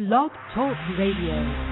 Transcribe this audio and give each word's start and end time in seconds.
Blog 0.00 0.30
Talk 0.54 0.78
Radio. 0.96 1.69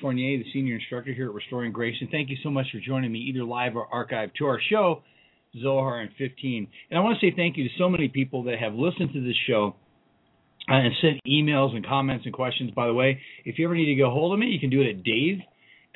Fournier, 0.00 0.38
the 0.38 0.44
senior 0.52 0.76
instructor 0.76 1.12
here 1.12 1.26
at 1.26 1.34
Restoring 1.34 1.72
Grace, 1.72 1.96
and 2.00 2.08
thank 2.10 2.30
you 2.30 2.36
so 2.44 2.50
much 2.50 2.66
for 2.70 2.78
joining 2.78 3.10
me, 3.10 3.18
either 3.18 3.42
live 3.42 3.74
or 3.74 3.88
archived, 3.92 4.34
to 4.34 4.46
our 4.46 4.60
show, 4.70 5.02
Zohar 5.60 6.02
in 6.02 6.10
15. 6.18 6.68
And 6.88 6.98
I 6.98 7.02
want 7.02 7.18
to 7.18 7.26
say 7.26 7.34
thank 7.34 7.56
you 7.56 7.64
to 7.64 7.70
so 7.78 7.88
many 7.88 8.06
people 8.06 8.44
that 8.44 8.60
have 8.60 8.74
listened 8.74 9.12
to 9.12 9.20
this 9.20 9.34
show 9.48 9.74
uh, 10.70 10.74
and 10.74 10.92
sent 11.00 11.20
emails 11.26 11.74
and 11.74 11.84
comments 11.84 12.26
and 12.26 12.32
questions. 12.32 12.70
By 12.70 12.86
the 12.86 12.94
way, 12.94 13.20
if 13.44 13.58
you 13.58 13.64
ever 13.64 13.74
need 13.74 13.86
to 13.86 13.94
get 13.96 14.06
a 14.06 14.10
hold 14.10 14.34
of 14.34 14.38
me, 14.38 14.46
you 14.46 14.60
can 14.60 14.70
do 14.70 14.80
it 14.80 14.88
at 14.88 15.02
Dave 15.02 15.38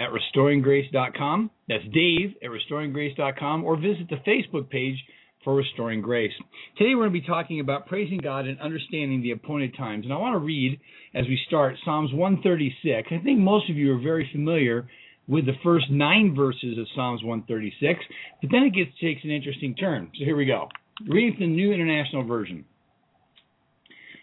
at 0.01 0.09
restoringgrace.com. 0.11 1.51
That's 1.69 1.85
Dave 1.85 2.35
at 2.43 2.51
restoringgrace.com, 2.51 3.63
or 3.63 3.77
visit 3.77 4.09
the 4.11 4.17
Facebook 4.29 4.69
page 4.69 4.97
for 5.47 5.55
Restoring 5.55 6.03
Grace. 6.03 6.33
Today 6.77 6.97
we're 6.97 7.09
going 7.09 7.15
to 7.15 7.21
be 7.21 7.27
talking 7.27 7.61
about 7.61 7.87
praising 7.87 8.19
God 8.19 8.49
and 8.49 8.59
understanding 8.59 9.23
the 9.23 9.31
appointed 9.31 9.77
times. 9.77 10.05
And 10.05 10.13
I 10.13 10.17
want 10.17 10.35
to 10.35 10.45
read, 10.45 10.81
as 11.15 11.25
we 11.27 11.39
start, 11.47 11.77
Psalms 11.85 12.13
136. 12.13 13.09
I 13.13 13.23
think 13.23 13.39
most 13.39 13.71
of 13.71 13.77
you 13.77 13.95
are 13.95 14.01
very 14.01 14.29
familiar 14.33 14.89
with 15.29 15.47
the 15.47 15.53
first 15.63 15.89
nine 15.89 16.35
verses 16.35 16.77
of 16.79 16.87
Psalms 16.97 17.23
136, 17.23 18.01
but 18.43 18.51
then 18.51 18.65
it 18.65 18.75
gets 18.75 18.91
takes 19.01 19.23
an 19.23 19.31
interesting 19.31 19.77
turn. 19.77 20.11
So 20.19 20.25
here 20.25 20.37
we 20.37 20.47
go. 20.47 20.69
Reading 21.07 21.37
the 21.39 21.47
New 21.47 21.73
International 21.73 22.25
Version. 22.25 22.65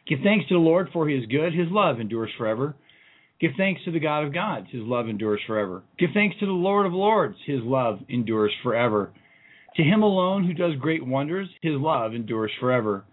Give 0.05 0.19
thanks 0.25 0.49
to 0.49 0.55
the 0.55 0.59
Lord 0.59 0.89
for 0.91 1.08
his 1.08 1.25
good, 1.27 1.53
his 1.53 1.69
love 1.71 2.02
endures 2.02 2.31
forever. 2.37 2.75
Give 3.39 3.52
thanks 3.55 3.80
to 3.85 3.91
the 3.91 3.99
God 4.02 4.25
of 4.25 4.33
gods, 4.33 4.67
his 4.71 4.83
love 4.83 5.08
endures 5.08 5.39
forever. 5.47 5.83
Give 5.97 6.09
thanks 6.13 6.35
to 6.41 6.45
the 6.45 6.52
Lord 6.52 6.85
of 6.85 6.91
lords, 6.91 7.37
his 7.45 7.61
love 7.63 7.99
endures 8.09 8.52
forever. 8.61 9.13
To 9.75 9.83
him 9.83 10.03
alone 10.03 10.45
who 10.45 10.53
does 10.53 10.75
great 10.75 11.05
wonders, 11.05 11.49
his 11.61 11.75
love 11.75 12.13
endures 12.13 12.52
forever. 12.59 13.05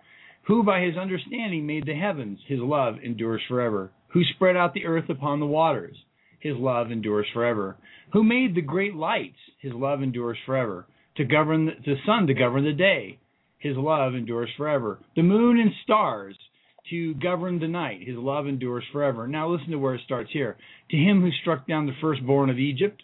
Who 0.42 0.62
by 0.62 0.80
his 0.82 0.96
understanding 0.96 1.66
made 1.66 1.86
the 1.86 1.94
heavens, 1.94 2.40
his 2.46 2.60
love 2.60 2.96
endures 3.02 3.42
forever. 3.48 3.92
Who 4.08 4.24
spread 4.24 4.56
out 4.56 4.74
the 4.74 4.86
earth 4.86 5.08
upon 5.08 5.40
the 5.40 5.46
waters, 5.46 5.96
his 6.40 6.56
love 6.56 6.90
endures 6.90 7.26
forever. 7.32 7.76
Who 8.12 8.24
made 8.24 8.54
the 8.54 8.62
great 8.62 8.94
lights, 8.94 9.38
his 9.60 9.72
love 9.72 10.02
endures 10.02 10.38
forever. 10.44 10.86
To 11.16 11.24
govern 11.24 11.66
the 11.66 11.96
sun 12.04 12.26
to 12.26 12.34
govern 12.34 12.64
the 12.64 12.72
day, 12.72 13.18
his 13.58 13.76
love 13.76 14.14
endures 14.14 14.50
forever. 14.56 14.98
The 15.16 15.22
moon 15.22 15.58
and 15.58 15.70
stars 15.84 16.36
to 16.90 17.14
govern 17.14 17.58
the 17.58 17.68
night, 17.68 18.02
his 18.02 18.16
love 18.16 18.46
endures 18.46 18.84
forever. 18.90 19.28
Now 19.28 19.48
listen 19.48 19.70
to 19.70 19.78
where 19.78 19.94
it 19.94 20.02
starts 20.04 20.30
here. 20.32 20.56
To 20.90 20.96
him 20.96 21.20
who 21.20 21.30
struck 21.30 21.66
down 21.66 21.86
the 21.86 21.92
firstborn 22.00 22.50
of 22.50 22.58
Egypt, 22.58 23.02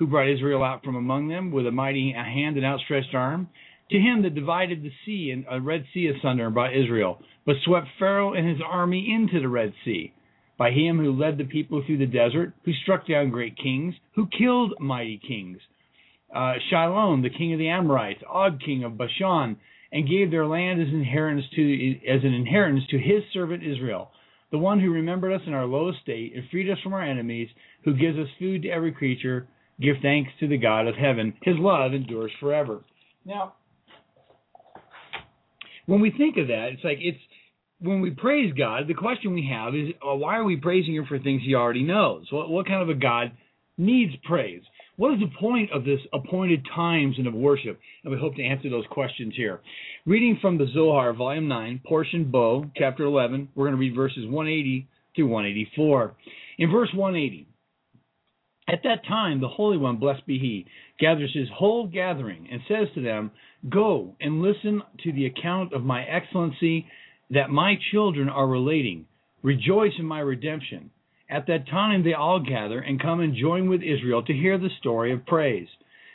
who 0.00 0.06
brought 0.06 0.30
Israel 0.30 0.64
out 0.64 0.82
from 0.82 0.96
among 0.96 1.28
them 1.28 1.52
with 1.52 1.66
a 1.66 1.70
mighty 1.70 2.10
hand 2.12 2.56
and 2.56 2.64
outstretched 2.64 3.14
arm, 3.14 3.46
to 3.90 3.98
him 3.98 4.22
that 4.22 4.34
divided 4.34 4.82
the 4.82 4.90
sea 5.04 5.30
and 5.30 5.44
a 5.50 5.60
Red 5.60 5.84
Sea 5.92 6.08
asunder 6.08 6.46
and 6.46 6.54
brought 6.54 6.74
Israel, 6.74 7.20
but 7.44 7.56
swept 7.64 7.86
Pharaoh 7.98 8.32
and 8.32 8.48
his 8.48 8.60
army 8.66 9.12
into 9.12 9.40
the 9.40 9.48
Red 9.48 9.74
Sea. 9.84 10.14
By 10.56 10.70
him 10.70 10.96
who 10.96 11.12
led 11.12 11.36
the 11.36 11.44
people 11.44 11.82
through 11.84 11.98
the 11.98 12.06
desert, 12.06 12.54
who 12.64 12.72
struck 12.72 13.06
down 13.06 13.28
great 13.28 13.58
kings, 13.58 13.94
who 14.14 14.26
killed 14.26 14.72
mighty 14.80 15.20
kings. 15.26 15.58
Uh, 16.34 16.54
Shalom, 16.70 17.20
the 17.20 17.28
king 17.28 17.52
of 17.52 17.58
the 17.58 17.68
Amorites, 17.68 18.22
Og, 18.26 18.58
king 18.64 18.84
of 18.84 18.96
Bashan, 18.96 19.58
and 19.92 20.08
gave 20.08 20.30
their 20.30 20.46
land 20.46 20.80
as 20.80 20.88
inheritance 20.88 21.44
to 21.54 21.96
as 22.08 22.24
an 22.24 22.32
inheritance 22.32 22.84
to 22.90 22.98
his 22.98 23.22
servant 23.34 23.62
Israel, 23.62 24.12
the 24.50 24.58
one 24.58 24.80
who 24.80 24.92
remembered 24.92 25.34
us 25.34 25.42
in 25.46 25.52
our 25.52 25.66
low 25.66 25.90
estate 25.90 26.32
and 26.34 26.48
freed 26.50 26.70
us 26.70 26.78
from 26.82 26.94
our 26.94 27.02
enemies, 27.02 27.50
who 27.84 27.92
gives 27.92 28.18
us 28.18 28.28
food 28.38 28.62
to 28.62 28.70
every 28.70 28.92
creature 28.92 29.46
Give 29.80 29.96
thanks 30.02 30.30
to 30.40 30.48
the 30.48 30.58
God 30.58 30.86
of 30.86 30.94
heaven. 30.94 31.34
His 31.42 31.56
love 31.58 31.94
endures 31.94 32.32
forever. 32.38 32.80
Now, 33.24 33.54
when 35.86 36.00
we 36.00 36.10
think 36.10 36.36
of 36.36 36.48
that, 36.48 36.68
it's 36.72 36.84
like 36.84 36.98
it's 37.00 37.18
when 37.80 38.00
we 38.00 38.10
praise 38.10 38.52
God, 38.52 38.86
the 38.88 38.94
question 38.94 39.32
we 39.32 39.48
have 39.50 39.74
is 39.74 39.88
uh, 40.06 40.14
why 40.14 40.36
are 40.36 40.44
we 40.44 40.56
praising 40.56 40.94
Him 40.94 41.06
for 41.06 41.18
things 41.18 41.42
He 41.44 41.54
already 41.54 41.82
knows? 41.82 42.26
What, 42.30 42.50
what 42.50 42.66
kind 42.66 42.82
of 42.82 42.90
a 42.90 42.98
God 42.98 43.32
needs 43.78 44.12
praise? 44.24 44.62
What 44.96 45.14
is 45.14 45.20
the 45.20 45.30
point 45.40 45.72
of 45.72 45.84
this 45.84 46.00
appointed 46.12 46.66
times 46.74 47.14
and 47.16 47.26
of 47.26 47.32
worship? 47.32 47.80
And 48.04 48.12
we 48.12 48.20
hope 48.20 48.36
to 48.36 48.44
answer 48.44 48.68
those 48.68 48.84
questions 48.90 49.32
here. 49.34 49.60
Reading 50.04 50.38
from 50.42 50.58
the 50.58 50.66
Zohar, 50.74 51.14
Volume 51.14 51.48
9, 51.48 51.80
Portion 51.86 52.30
Bo, 52.30 52.66
Chapter 52.76 53.04
11, 53.04 53.48
we're 53.54 53.64
going 53.64 53.76
to 53.76 53.80
read 53.80 53.96
verses 53.96 54.26
180 54.26 54.86
through 55.16 55.28
184. 55.28 56.14
In 56.58 56.70
verse 56.70 56.90
180, 56.94 57.48
at 58.70 58.82
that 58.84 59.04
time, 59.06 59.40
the 59.40 59.48
Holy 59.48 59.76
One, 59.76 59.96
blessed 59.96 60.26
be 60.26 60.38
He, 60.38 60.66
gathers 60.98 61.32
His 61.34 61.48
whole 61.52 61.86
gathering 61.86 62.48
and 62.50 62.60
says 62.68 62.88
to 62.94 63.02
them, 63.02 63.32
Go 63.68 64.14
and 64.20 64.42
listen 64.42 64.82
to 65.02 65.12
the 65.12 65.26
account 65.26 65.72
of 65.72 65.82
my 65.82 66.04
excellency 66.04 66.86
that 67.30 67.50
my 67.50 67.74
children 67.90 68.28
are 68.28 68.46
relating. 68.46 69.06
Rejoice 69.42 69.92
in 69.98 70.04
my 70.04 70.20
redemption. 70.20 70.90
At 71.28 71.46
that 71.46 71.68
time, 71.68 72.04
they 72.04 72.14
all 72.14 72.40
gather 72.40 72.80
and 72.80 73.00
come 73.00 73.20
and 73.20 73.36
join 73.36 73.68
with 73.68 73.82
Israel 73.82 74.22
to 74.24 74.32
hear 74.32 74.58
the 74.58 74.70
story 74.78 75.12
of 75.12 75.26
praise. 75.26 75.68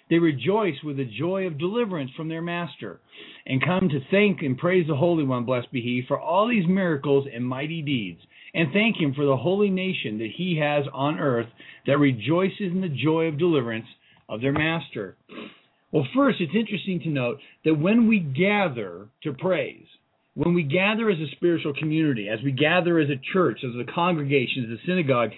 They 0.09 0.19
rejoice 0.19 0.75
with 0.83 0.97
the 0.97 1.05
joy 1.05 1.47
of 1.47 1.57
deliverance 1.57 2.11
from 2.15 2.29
their 2.29 2.41
master 2.41 2.99
and 3.45 3.63
come 3.63 3.89
to 3.89 3.99
thank 4.11 4.41
and 4.41 4.57
praise 4.57 4.87
the 4.87 4.95
Holy 4.95 5.23
One, 5.23 5.45
blessed 5.45 5.71
be 5.71 5.81
He, 5.81 6.03
for 6.07 6.19
all 6.19 6.47
these 6.47 6.67
miracles 6.67 7.27
and 7.33 7.45
mighty 7.45 7.81
deeds 7.81 8.21
and 8.55 8.71
thank 8.73 8.97
Him 8.97 9.13
for 9.13 9.25
the 9.25 9.37
holy 9.37 9.69
nation 9.69 10.17
that 10.19 10.31
He 10.35 10.59
has 10.61 10.85
on 10.93 11.19
earth 11.19 11.47
that 11.85 11.99
rejoices 11.99 12.71
in 12.71 12.81
the 12.81 12.89
joy 12.89 13.25
of 13.25 13.37
deliverance 13.37 13.85
of 14.27 14.41
their 14.41 14.53
Master. 14.53 15.17
Well, 15.91 16.07
first, 16.15 16.41
it's 16.41 16.55
interesting 16.55 17.01
to 17.01 17.09
note 17.09 17.37
that 17.63 17.75
when 17.75 18.07
we 18.07 18.19
gather 18.19 19.07
to 19.23 19.33
praise, 19.33 19.85
when 20.33 20.53
we 20.53 20.63
gather 20.63 21.09
as 21.09 21.19
a 21.19 21.35
spiritual 21.35 21.73
community, 21.73 22.27
as 22.27 22.39
we 22.43 22.51
gather 22.51 22.99
as 22.99 23.09
a 23.09 23.21
church, 23.33 23.59
as 23.63 23.71
a 23.79 23.91
congregation, 23.93 24.65
as 24.65 24.79
a 24.79 24.85
synagogue, 24.85 25.29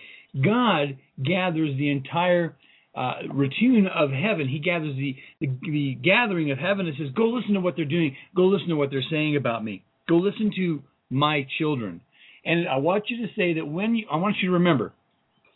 God 0.44 0.97
gathers 1.23 1.77
the 1.77 1.91
entire 1.91 2.56
uh, 2.95 3.27
routine 3.31 3.88
of 3.94 4.09
heaven. 4.09 4.47
He 4.47 4.59
gathers 4.59 4.95
the, 4.95 5.16
the, 5.39 5.47
the 5.61 5.97
gathering 6.03 6.51
of 6.51 6.57
heaven 6.57 6.88
and 6.88 6.95
says, 6.97 7.09
Go 7.16 7.25
listen 7.25 7.53
to 7.53 7.59
what 7.59 7.75
they're 7.75 7.85
doing. 7.85 8.16
Go 8.35 8.44
listen 8.44 8.69
to 8.69 8.75
what 8.75 8.89
they're 8.89 9.03
saying 9.09 9.35
about 9.35 9.63
me. 9.63 9.83
Go 10.09 10.16
listen 10.16 10.51
to 10.56 10.81
my 11.09 11.45
children. 11.59 12.01
And 12.47 12.66
I 12.66 12.78
want 12.78 13.09
you 13.09 13.28
to 13.28 13.34
say 13.35 13.56
that 13.56 13.66
when 13.66 13.94
you, 13.94 14.06
I 14.09 14.16
want 14.16 14.38
you 14.41 14.47
to 14.47 14.53
remember 14.53 14.94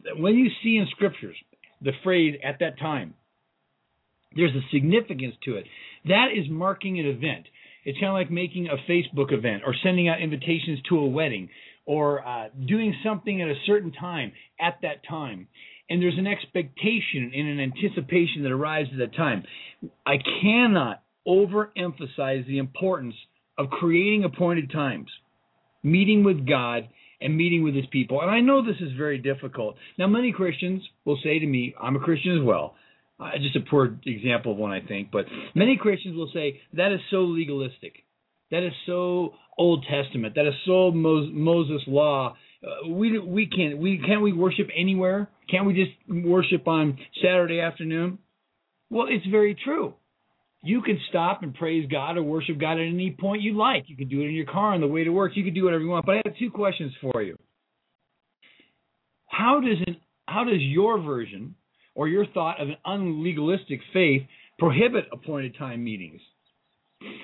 that 0.04 0.20
when 0.20 0.36
you 0.36 0.50
see 0.62 0.76
in 0.76 0.88
scriptures 0.92 1.38
the 1.82 1.94
phrase 2.04 2.38
at 2.44 2.60
that 2.60 2.78
time, 2.78 3.14
there's 4.36 4.52
a 4.52 4.62
significance 4.74 5.36
to 5.46 5.56
it. 5.56 5.66
That 6.06 6.28
is 6.36 6.50
marking 6.50 7.00
an 7.00 7.06
event. 7.06 7.48
It's 7.86 7.98
kind 7.98 8.10
of 8.10 8.16
like 8.16 8.30
making 8.30 8.68
a 8.68 8.92
Facebook 8.92 9.32
event 9.32 9.64
or 9.66 9.74
sending 9.82 10.10
out 10.10 10.22
invitations 10.22 10.80
to 10.90 10.98
a 10.98 11.08
wedding 11.08 11.50
or 11.86 12.28
uh, 12.28 12.50
doing 12.68 12.94
something 13.06 13.42
at 13.42 13.48
a 13.48 13.56
certain 13.66 13.94
time 13.94 14.34
at 14.60 14.80
that 14.82 15.08
time. 15.10 15.48
And 15.90 16.02
there's 16.02 16.18
an 16.18 16.28
expectation 16.28 17.32
and 17.34 17.48
an 17.48 17.60
anticipation 17.62 18.44
that 18.44 18.52
arrives 18.52 18.90
at 18.92 19.00
that 19.00 19.16
time. 19.16 19.44
I 20.06 20.18
cannot 20.42 21.04
overemphasize 21.26 22.46
the 22.48 22.58
importance 22.58 23.16
of 23.58 23.70
creating 23.70 24.26
appointed 24.26 24.72
times 24.72 25.10
meeting 25.84 26.24
with 26.24 26.48
God 26.48 26.88
and 27.20 27.38
meeting 27.38 27.64
with 27.64 27.76
his 27.76 27.86
people. 27.92 28.22
And 28.22 28.32
I 28.32 28.40
know 28.40 28.66
this 28.66 28.82
is 28.82 28.94
very 28.98 29.18
difficult. 29.18 29.76
Now, 29.98 30.08
many 30.08 30.32
Christians 30.32 30.82
will 31.06 31.20
say 31.24 31.40
to 31.40 31.46
me, 31.46 31.76
I'm 31.82 31.96
a 31.96 32.00
Christian 32.00 32.38
as 32.38 32.44
well. 32.44 32.76
Uh, 33.20 33.30
just 33.38 33.56
a 33.56 33.70
poor 33.70 33.98
example 34.06 34.54
of 34.54 34.58
one, 34.58 34.72
I 34.72 34.82
think, 34.82 35.12
but 35.12 35.26
many 35.54 35.78
Christians 35.78 36.16
will 36.16 36.32
say 36.34 36.60
that 36.74 36.92
is 36.92 37.00
so 37.12 37.18
legalistic. 37.18 37.94
That 38.50 38.66
is 38.66 38.74
so 38.86 39.34
Old 39.58 39.86
Testament. 39.90 40.36
That 40.36 40.48
is 40.48 40.56
so 40.66 40.92
Moses 40.92 41.82
law. 41.88 42.36
Uh, 42.64 42.90
we 42.90 43.18
we 43.20 43.48
can't 43.48 43.78
we 43.78 44.02
can't 44.06 44.22
we 44.22 44.34
worship 44.34 44.68
anywhere? 44.76 45.30
Can't 45.50 45.66
we 45.68 45.74
just 45.74 45.92
worship 46.26 46.68
on 46.68 46.98
Saturday 47.24 47.60
afternoon? 47.60 48.18
Well, 48.90 49.06
it's 49.10 49.26
very 49.28 49.56
true. 49.56 49.94
You 50.64 50.82
can 50.82 51.00
stop 51.10 51.42
and 51.42 51.54
praise 51.54 51.90
God 51.90 52.18
or 52.18 52.24
worship 52.24 52.60
God 52.60 52.74
at 52.74 52.88
any 52.88 53.16
point 53.20 53.42
you 53.42 53.58
like. 53.58 53.86
You 53.88 53.98
can 53.98 54.08
do 54.08 54.22
it 54.22 54.26
in 54.26 54.36
your 54.36 54.46
car 54.46 54.74
on 54.74 54.82
the 54.82 54.88
way 54.88 55.04
to 55.04 55.10
work. 55.10 55.32
You 55.36 55.44
can 55.44 55.54
do 55.54 55.66
whatever 55.66 55.84
you 55.84 55.90
want. 55.90 56.06
But 56.06 56.14
I 56.14 56.22
have 56.26 56.38
two 56.38 56.52
questions 56.52 56.94
for 57.02 57.22
you. 57.22 57.36
How 59.26 59.60
does 59.60 59.78
an, 59.88 59.98
how 60.28 60.44
does 60.44 60.60
your 60.60 61.02
version 61.02 61.56
or 61.96 62.08
your 62.08 62.28
thought 62.28 62.62
of 62.62 62.70
an 62.70 62.78
unlegalistic 62.86 63.80
faith 63.92 64.24
prohibit 64.60 65.06
appointed 65.12 65.58
time 65.58 65.84
meetings? 65.84 66.22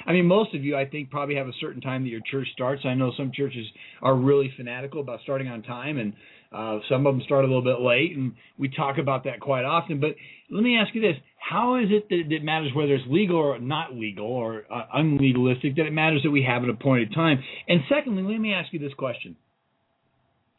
I 0.08 0.14
mean, 0.14 0.26
most 0.26 0.56
of 0.56 0.64
you, 0.64 0.76
I 0.76 0.86
think, 0.86 1.12
probably 1.12 1.36
have 1.36 1.48
a 1.48 1.54
certain 1.60 1.82
time 1.82 2.04
that 2.04 2.10
your 2.10 2.22
church 2.32 2.48
starts. 2.54 2.82
I 2.86 2.96
know 2.96 3.12
some 3.16 3.32
churches 3.32 3.68
are 4.02 4.16
really 4.16 4.52
fanatical 4.58 5.02
about 5.02 5.20
starting 5.22 5.48
on 5.48 5.62
time, 5.62 6.00
and 6.00 6.14
uh, 6.52 6.80
some 6.90 7.06
of 7.06 7.14
them 7.14 7.22
start 7.26 7.44
a 7.44 7.48
little 7.48 7.64
bit 7.64 7.80
late, 7.80 8.16
and 8.16 8.34
we 8.58 8.70
talk 8.70 8.98
about 8.98 9.26
that 9.26 9.40
quite 9.40 9.66
often. 9.66 10.00
But 10.00 10.16
let 10.50 10.64
me 10.64 10.78
ask 10.78 10.94
you 10.96 11.02
this: 11.02 11.16
How 11.38 11.76
is 11.76 11.88
it 11.90 12.10
that 12.10 12.34
it 12.34 12.44
matters 12.44 12.72
whether 12.76 12.96
it's 12.96 13.04
legal 13.08 13.38
or 13.38 13.60
not 13.60 13.94
legal 13.94 14.28
or 14.28 14.64
uh, 14.72 14.86
unlegalistic? 14.96 15.76
That 15.76 15.86
it 15.86 15.94
matters 15.94 16.22
that 16.24 16.32
we 16.32 16.44
have 16.44 16.64
an 16.64 16.70
appointed 16.70 17.14
time. 17.14 17.44
And 17.68 17.82
secondly, 17.90 18.24
let 18.24 18.40
me 18.40 18.54
ask 18.54 18.72
you 18.72 18.80
this 18.80 18.94
question. 18.94 19.36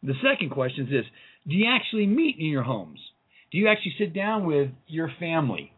The 0.03 0.15
second 0.23 0.51
question 0.51 0.85
is 0.85 0.91
this: 0.91 1.05
Do 1.47 1.55
you 1.55 1.67
actually 1.69 2.07
meet 2.07 2.37
in 2.39 2.47
your 2.47 2.65
homes? 2.65 3.01
Do 3.51 3.59
you 3.59 3.69
actually 3.69 3.95
sit 3.99 4.15
down 4.15 4.47
with 4.47 4.71
your 4.87 5.11
family? 5.19 5.73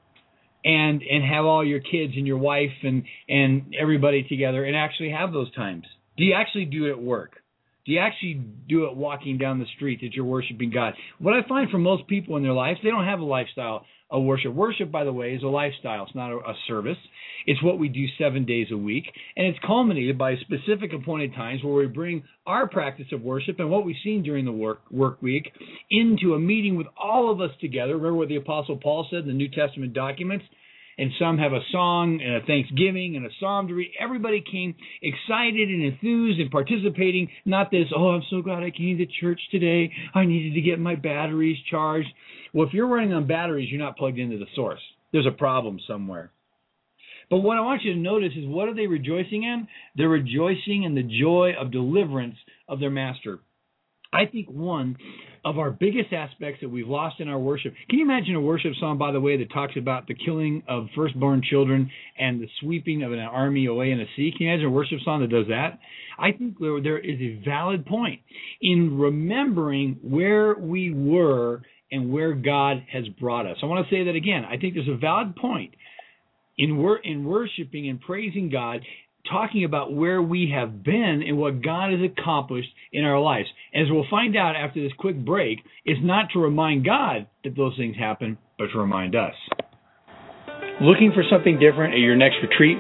and 0.65 1.03
and 1.03 1.25
have 1.25 1.47
all 1.47 1.65
your 1.65 1.81
kids 1.81 2.13
and 2.17 2.27
your 2.27 2.37
wife 2.37 2.71
and 2.83 3.05
and 3.29 3.75
everybody 3.81 4.25
together 4.25 4.65
and 4.65 4.77
actually 4.77 5.11
have 5.11 5.33
those 5.33 5.51
times? 5.55 5.85
Do 6.17 6.25
you 6.25 6.35
actually 6.35 6.67
do 6.67 6.87
it 6.87 6.91
at 6.91 7.03
work? 7.03 7.41
Do 7.87 7.93
you 7.93 7.99
actually 7.99 8.43
do 8.69 8.85
it 8.85 8.97
walking 8.97 9.39
down 9.39 9.59
the 9.59 9.67
street 9.77 10.01
that 10.03 10.15
you're 10.15 10.25
worshiping 10.25 10.71
God? 10.71 10.95
What 11.19 11.35
I 11.35 11.47
find 11.49 11.71
for 11.71 11.79
most 11.79 12.07
people 12.07 12.37
in 12.37 12.43
their 12.43 12.53
lives, 12.53 12.81
they 12.83 12.91
don't 12.91 13.07
have 13.07 13.21
a 13.21 13.25
lifestyle 13.25 13.85
of 14.11 14.25
worship. 14.25 14.53
Worship, 14.53 14.91
by 14.91 15.05
the 15.05 15.13
way, 15.13 15.35
is 15.35 15.43
a 15.43 15.49
lifestyle. 15.49 16.05
It's 16.05 16.15
not 16.15 16.33
a, 16.33 16.37
a 16.37 16.55
service. 16.67 16.99
It's 17.47 17.63
what 17.63 17.79
we 17.79 17.89
do 17.89 18.05
seven 18.19 18.45
days 18.45 18.67
a 18.71 18.77
week, 18.77 19.05
and 19.37 19.47
it's 19.47 19.59
culminated 19.67 20.19
by 20.19 20.37
specific 20.37 20.93
appointed 20.93 21.35
times 21.35 21.63
where 21.65 21.75
we 21.75 21.87
bring 21.87 22.25
our 22.47 22.69
practice 22.69 23.07
of 23.13 23.23
worship 23.23 23.61
and 23.61 23.71
what 23.71 23.85
we've 23.85 23.97
seen 24.05 24.23
during 24.23 24.45
the 24.45 24.53
work 24.53 24.83
work 24.91 25.23
week 25.23 25.51
into 25.91 26.35
a 26.35 26.39
meeting 26.39 26.77
with 26.77 26.87
all 27.03 27.31
of 27.31 27.41
us 27.41 27.51
together. 27.61 27.97
Remember 27.97 28.17
what 28.17 28.29
the 28.29 28.37
Apostle 28.37 28.77
Paul 28.77 29.07
said 29.11 29.21
in 29.21 29.29
the 29.29 29.33
New 29.33 29.49
Testament 29.49 29.95
documents 29.95 30.45
and 30.99 31.11
some 31.19 31.39
have 31.39 31.53
a 31.53 31.61
song 31.73 32.21
and 32.23 32.37
a 32.37 32.47
thanksgiving 32.47 33.17
and 33.17 33.27
a 33.27 33.31
psalm 33.41 33.69
to 33.69 33.75
read. 33.75 33.91
Everybody 33.99 34.43
came 34.51 34.75
excited 35.03 35.69
and 35.69 35.83
enthused 35.83 36.41
and 36.41 36.51
participating. 36.51 37.29
Not 37.45 37.71
this, 37.71 37.87
oh, 37.97 38.09
I'm 38.09 38.23
so 38.31 38.43
glad 38.43 38.63
I 38.63 38.71
came 38.71 38.99
to 38.99 39.07
church 39.21 39.41
today. 39.51 39.93
I 40.15 40.25
needed 40.25 40.55
to 40.55 40.61
get 40.61 40.79
my 40.79 40.95
batteries 40.95 41.59
charged. 41.71 42.09
Well, 42.53 42.67
if 42.67 42.75
you're 42.75 42.89
running 42.89 43.13
on 43.13 43.27
batteries, 43.27 43.69
you're 43.71 43.81
not 43.81 43.97
plugged 43.97 44.19
into 44.19 44.39
the 44.39 44.47
source. 44.55 44.81
There's 45.13 45.27
a 45.27 45.33
problem 45.37 45.79
somewhere. 45.87 46.31
But 47.31 47.39
what 47.39 47.57
I 47.57 47.61
want 47.61 47.83
you 47.85 47.95
to 47.95 47.99
notice 47.99 48.33
is 48.37 48.45
what 48.47 48.69
are 48.69 48.75
they 48.75 48.89
rejoicing 48.89 49.45
in? 49.45 49.69
They're 49.97 50.09
rejoicing 50.09 50.83
in 50.83 50.95
the 50.97 51.03
joy 51.03 51.53
of 51.59 51.71
deliverance 51.71 52.35
of 52.69 52.81
their 52.81 52.91
master. 52.91 53.39
I 54.13 54.27
think 54.27 54.51
one 54.51 54.97
of 55.45 55.59
our 55.59 55.71
biggest 55.71 56.13
aspects 56.13 56.61
that 56.61 56.69
we've 56.69 56.89
lost 56.89 57.21
in 57.21 57.29
our 57.29 57.39
worship. 57.39 57.73
Can 57.89 57.99
you 57.99 58.05
imagine 58.05 58.35
a 58.35 58.41
worship 58.41 58.73
song, 58.79 58.99
by 58.99 59.13
the 59.13 59.21
way, 59.21 59.39
that 59.39 59.53
talks 59.53 59.75
about 59.77 60.07
the 60.07 60.15
killing 60.15 60.63
of 60.69 60.87
firstborn 60.95 61.43
children 61.43 61.91
and 62.19 62.41
the 62.41 62.49
sweeping 62.61 63.03
of 63.03 63.13
an 63.13 63.19
army 63.19 63.67
away 63.67 63.91
in 63.91 64.01
a 64.01 64.07
sea? 64.17 64.33
Can 64.37 64.47
you 64.47 64.53
imagine 64.53 64.67
a 64.67 64.71
worship 64.71 64.99
song 65.05 65.21
that 65.23 65.31
does 65.31 65.47
that? 65.49 65.79
I 66.19 66.33
think 66.33 66.59
there, 66.59 66.99
is 66.99 67.21
a 67.21 67.43
valid 67.45 67.87
point 67.87 68.21
in 68.61 68.99
remembering 68.99 69.99
where 70.03 70.55
we 70.55 70.93
were 70.93 71.63
and 71.91 72.13
where 72.13 72.35
God 72.35 72.85
has 72.93 73.09
brought 73.09 73.47
us. 73.47 73.57
I 73.63 73.67
want 73.67 73.87
to 73.89 73.95
say 73.95 74.05
that 74.05 74.15
again. 74.15 74.45
I 74.45 74.59
think 74.59 74.75
there's 74.75 74.89
a 74.89 74.97
valid 74.97 75.35
point 75.37 75.75
in 76.59 76.77
wor- 76.77 77.01
in 77.03 77.25
worshiping 77.25 77.89
and 77.89 78.01
praising 78.01 78.51
God 78.51 78.81
talking 79.29 79.65
about 79.65 79.93
where 79.93 80.21
we 80.23 80.53
have 80.55 80.83
been 80.83 81.23
and 81.27 81.37
what 81.37 81.63
God 81.63 81.93
has 81.93 82.01
accomplished 82.01 82.69
in 82.93 83.05
our 83.05 83.21
lives. 83.21 83.49
As 83.75 83.87
we'll 83.91 84.07
find 84.11 84.37
out 84.37 84.57
after 84.57 84.83
this 84.83 84.93
quick 84.99 85.25
break, 85.25 85.59
it's 85.85 86.01
not 86.03 86.31
to 86.33 86.39
remind 86.39 86.85
God 86.85 87.27
that 87.45 87.57
those 87.57 87.77
things 87.77 87.97
happen, 87.97 88.39
but 88.59 88.69
to 88.73 88.79
remind 88.79 89.15
us. 89.15 89.35
Looking 90.81 91.13
for 91.15 91.23
something 91.31 91.59
different 91.59 91.95
at 91.95 92.01
your 92.01 92.17
next 92.17 92.37
retreat, 92.43 92.79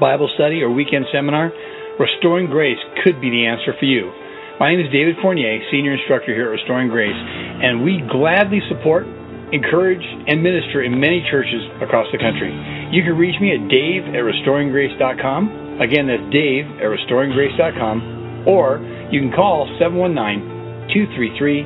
Bible 0.00 0.30
study, 0.34 0.62
or 0.62 0.70
weekend 0.70 1.06
seminar? 1.12 1.52
Restoring 1.98 2.46
Grace 2.46 2.78
could 3.04 3.20
be 3.20 3.30
the 3.30 3.46
answer 3.46 3.74
for 3.78 3.84
you. 3.84 4.10
My 4.58 4.70
name 4.70 4.80
is 4.84 4.92
David 4.92 5.16
Fournier, 5.22 5.60
Senior 5.70 5.94
Instructor 5.94 6.34
here 6.34 6.46
at 6.46 6.58
Restoring 6.58 6.88
Grace, 6.88 7.14
and 7.14 7.84
we 7.84 8.02
gladly 8.10 8.60
support 8.68 9.06
encourage, 9.52 10.02
and 10.02 10.42
minister 10.42 10.82
in 10.82 10.98
many 10.98 11.24
churches 11.30 11.60
across 11.84 12.08
the 12.10 12.18
country. 12.18 12.50
You 12.90 13.04
can 13.04 13.16
reach 13.16 13.36
me 13.40 13.52
at 13.52 13.68
dave 13.68 14.08
at 14.16 14.24
restoringgrace.com. 14.24 15.80
Again, 15.80 16.08
that's 16.08 16.24
dave 16.32 16.64
at 16.80 16.88
restoringgrace.com. 16.88 18.48
Or 18.48 18.80
you 19.12 19.20
can 19.20 19.32
call 19.32 19.68
719 19.78 20.88
233 20.90 21.62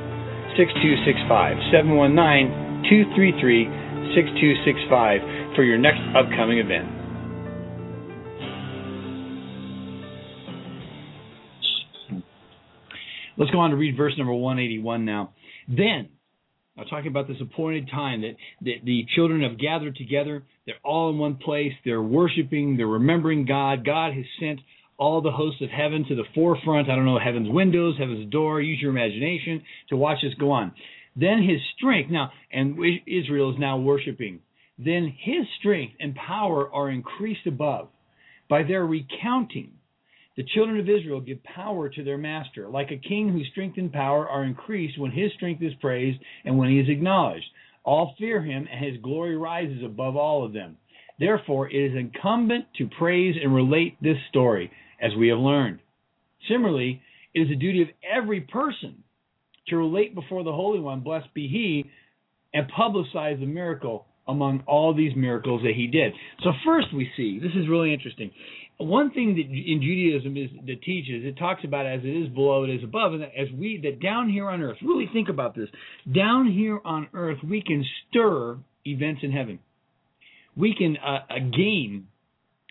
6265. 0.58 1.56
719 1.70 2.86
233 2.90 4.18
6265 4.18 5.54
for 5.54 5.62
your 5.62 5.78
next 5.78 6.02
upcoming 6.14 6.58
event. 6.58 6.90
Let's 13.38 13.50
go 13.50 13.58
on 13.58 13.70
to 13.70 13.76
read 13.76 13.96
verse 13.96 14.14
number 14.16 14.32
181 14.32 15.04
now. 15.04 15.32
Then 15.68 16.08
I'm 16.78 16.86
talking 16.86 17.08
about 17.08 17.26
this 17.26 17.40
appointed 17.40 17.88
time 17.90 18.20
that, 18.20 18.36
that 18.62 18.84
the 18.84 19.06
children 19.14 19.42
have 19.42 19.58
gathered 19.58 19.96
together. 19.96 20.42
They're 20.66 20.74
all 20.84 21.10
in 21.10 21.18
one 21.18 21.36
place. 21.36 21.72
They're 21.84 22.02
worshiping. 22.02 22.76
They're 22.76 22.86
remembering 22.86 23.46
God. 23.46 23.84
God 23.84 24.12
has 24.12 24.26
sent 24.38 24.60
all 24.98 25.20
the 25.22 25.30
hosts 25.30 25.62
of 25.62 25.70
heaven 25.70 26.04
to 26.08 26.14
the 26.14 26.24
forefront. 26.34 26.90
I 26.90 26.96
don't 26.96 27.04
know, 27.04 27.18
heaven's 27.18 27.50
windows, 27.50 27.96
heaven's 27.98 28.30
door. 28.30 28.60
Use 28.60 28.80
your 28.80 28.90
imagination 28.90 29.62
to 29.88 29.96
watch 29.96 30.18
this 30.22 30.34
go 30.34 30.50
on. 30.50 30.72
Then 31.14 31.42
his 31.42 31.60
strength, 31.76 32.10
now, 32.10 32.30
and 32.52 32.78
Israel 33.06 33.52
is 33.52 33.58
now 33.58 33.78
worshiping. 33.78 34.40
Then 34.78 35.12
his 35.18 35.46
strength 35.58 35.94
and 35.98 36.14
power 36.14 36.70
are 36.70 36.90
increased 36.90 37.46
above 37.46 37.88
by 38.48 38.62
their 38.62 38.84
recounting 38.84 39.72
the 40.36 40.44
children 40.54 40.78
of 40.78 40.88
Israel 40.88 41.20
give 41.20 41.42
power 41.44 41.88
to 41.88 42.04
their 42.04 42.18
master. 42.18 42.68
Like 42.68 42.90
a 42.90 43.08
king 43.08 43.30
whose 43.30 43.48
strength 43.50 43.78
and 43.78 43.92
power 43.92 44.28
are 44.28 44.44
increased 44.44 44.98
when 44.98 45.10
his 45.10 45.32
strength 45.34 45.62
is 45.62 45.72
praised 45.80 46.20
and 46.44 46.58
when 46.58 46.68
he 46.68 46.78
is 46.78 46.88
acknowledged. 46.88 47.46
All 47.84 48.14
fear 48.18 48.42
him, 48.42 48.68
and 48.70 48.84
his 48.84 49.00
glory 49.00 49.36
rises 49.36 49.82
above 49.84 50.16
all 50.16 50.44
of 50.44 50.52
them. 50.52 50.76
Therefore, 51.18 51.70
it 51.70 51.76
is 51.76 51.96
incumbent 51.96 52.66
to 52.76 52.88
praise 52.98 53.36
and 53.42 53.54
relate 53.54 53.96
this 54.02 54.18
story, 54.28 54.70
as 55.00 55.12
we 55.16 55.28
have 55.28 55.38
learned. 55.38 55.78
Similarly, 56.48 57.00
it 57.32 57.40
is 57.42 57.48
the 57.48 57.56
duty 57.56 57.82
of 57.82 57.88
every 58.04 58.40
person 58.40 59.02
to 59.68 59.76
relate 59.76 60.14
before 60.14 60.44
the 60.44 60.52
Holy 60.52 60.80
One, 60.80 61.00
blessed 61.00 61.32
be 61.32 61.48
he, 61.48 61.90
and 62.52 62.70
publicize 62.70 63.40
the 63.40 63.46
miracle 63.46 64.06
among 64.28 64.64
all 64.66 64.92
these 64.92 65.14
miracles 65.16 65.62
that 65.62 65.74
he 65.74 65.86
did. 65.86 66.12
So 66.42 66.50
first 66.64 66.88
we 66.92 67.08
see, 67.16 67.38
this 67.38 67.52
is 67.52 67.68
really 67.68 67.94
interesting 67.94 68.30
one 68.78 69.10
thing 69.10 69.34
that 69.34 69.40
in 69.40 69.80
Judaism 69.80 70.36
is 70.36 70.50
that 70.66 70.82
teaches 70.82 71.24
it 71.24 71.38
talks 71.38 71.64
about 71.64 71.86
as 71.86 72.00
it 72.04 72.08
is 72.08 72.28
below, 72.28 72.64
it 72.64 72.70
is 72.70 72.84
above, 72.84 73.14
and 73.14 73.22
as 73.24 73.48
we 73.58 73.80
that 73.82 74.00
down 74.00 74.28
here 74.28 74.48
on 74.48 74.62
earth, 74.62 74.76
really 74.82 75.08
think 75.12 75.28
about 75.28 75.54
this. 75.54 75.68
Down 76.12 76.50
here 76.50 76.80
on 76.84 77.08
earth, 77.14 77.38
we 77.48 77.62
can 77.62 77.84
stir 78.08 78.58
events 78.84 79.20
in 79.22 79.32
heaven. 79.32 79.58
We 80.56 80.74
can 80.76 80.96
uh, 80.96 81.18
uh, 81.30 81.38
gain 81.38 82.08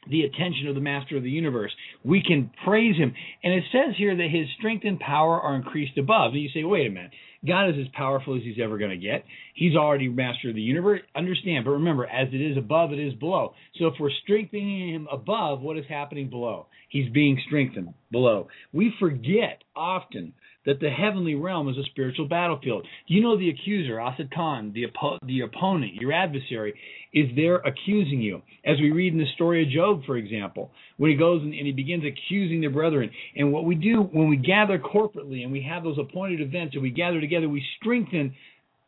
the 0.10 0.22
attention 0.22 0.68
of 0.68 0.76
the 0.76 0.82
master 0.82 1.18
of 1.18 1.24
the 1.24 1.30
universe. 1.30 1.72
We 2.04 2.22
can 2.22 2.52
praise 2.64 2.96
him. 2.96 3.14
And 3.44 3.54
it 3.54 3.64
says 3.72 3.96
here 3.98 4.16
that 4.16 4.30
his 4.32 4.48
strength 4.58 4.86
and 4.86 5.00
power 5.00 5.40
are 5.40 5.56
increased 5.56 5.98
above. 5.98 6.34
And 6.34 6.42
you 6.42 6.50
say, 6.54 6.64
wait 6.64 6.88
a 6.88 6.90
minute. 6.90 7.12
God 7.46 7.70
is 7.70 7.76
as 7.80 7.88
powerful 7.94 8.36
as 8.36 8.44
he's 8.44 8.58
ever 8.62 8.78
going 8.78 8.92
to 8.92 8.98
get. 8.98 9.24
He's 9.54 9.76
already 9.76 10.08
master 10.08 10.50
of 10.50 10.56
the 10.56 10.62
universe. 10.62 11.02
Understand, 11.16 11.66
but 11.66 11.72
remember, 11.72 12.06
as 12.06 12.28
it 12.34 12.42
is 12.42 12.58
above, 12.58 12.92
it 12.92 13.00
is 13.00 13.14
below. 13.14 13.54
So 13.78 13.88
if 13.88 13.94
we're 14.00 14.10
strengthening 14.24 14.94
him 14.94 15.08
above, 15.12 15.62
what 15.62 15.78
is 15.78 15.86
happening 15.88 16.30
below? 16.30 16.68
He's 16.90 17.12
being 17.12 17.40
strengthened 17.46 17.94
below. 18.12 18.48
We 18.74 18.94
forget 19.00 19.64
often 19.76 20.34
that 20.66 20.80
the 20.80 20.90
heavenly 20.90 21.36
realm 21.36 21.70
is 21.70 21.78
a 21.78 21.84
spiritual 21.92 22.28
battlefield. 22.28 22.86
You 23.08 23.22
know 23.22 23.38
the 23.38 23.50
accuser, 23.50 23.96
Asatan, 23.96 24.74
the, 24.74 24.86
oppo- 24.88 25.20
the 25.26 25.42
opponent, 25.42 25.96
your 25.96 26.12
adversary, 26.12 26.74
is 27.14 27.28
there 27.36 27.58
accusing 27.58 28.22
you. 28.22 28.42
As 28.66 28.78
we 28.80 28.92
read 28.92 29.14
in 29.14 29.20
the 29.20 29.32
story 29.36 29.64
of 29.64 29.70
Job, 29.70 30.06
for 30.06 30.18
example, 30.18 30.72
when 30.98 31.12
he 31.12 31.18
goes 31.18 31.42
and, 31.42 31.54
and 31.54 31.66
he 31.66 31.72
begins 31.72 32.04
accusing 32.04 32.62
the 32.62 32.68
brethren. 32.68 33.10
And 33.36 33.52
what 33.54 33.66
we 33.66 33.76
do 33.76 34.02
when 34.02 34.30
we 34.30 34.38
gather 34.38 34.80
corporately 34.80 35.44
and 35.44 35.52
we 35.52 35.64
have 35.64 35.84
those 35.84 35.98
appointed 36.00 36.42
events 36.42 36.74
and 36.74 36.84
we 36.84 36.92
gather 36.92 37.22
together, 37.22 37.48
we 37.48 37.64
strengthen 37.80 38.34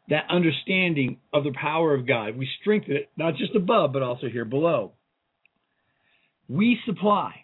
that 0.10 0.24
understanding 0.30 1.18
of 1.34 1.44
the 1.44 1.54
power 1.54 1.94
of 1.94 2.08
God. 2.08 2.38
We 2.38 2.48
strengthen 2.62 2.96
it 2.96 3.10
not 3.18 3.36
just 3.36 3.56
above, 3.56 3.94
but 3.94 4.02
also 4.02 4.28
here 4.28 4.46
below. 4.46 4.94
We 6.50 6.80
supply 6.86 7.44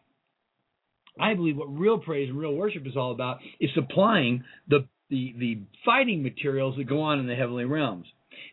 I 1.19 1.33
believe 1.33 1.57
what 1.57 1.77
real 1.77 1.99
praise 1.99 2.29
and 2.29 2.37
real 2.37 2.53
worship 2.53 2.85
is 2.87 2.97
all 2.97 3.11
about 3.11 3.37
is 3.59 3.69
supplying 3.75 4.43
the, 4.67 4.87
the, 5.09 5.33
the 5.37 5.59
fighting 5.85 6.23
materials 6.23 6.75
that 6.77 6.85
go 6.85 7.01
on 7.01 7.19
in 7.19 7.27
the 7.27 7.35
heavenly 7.35 7.65
realms. 7.65 8.05